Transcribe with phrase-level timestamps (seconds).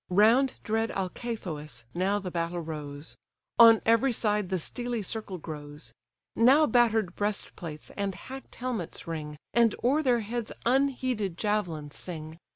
[0.09, 3.15] Round dread Alcathous now the battle rose;
[3.59, 5.93] On every side the steely circle grows;
[6.35, 12.39] Now batter'd breast plates and hack'd helmets ring, And o'er their heads unheeded javelins sing.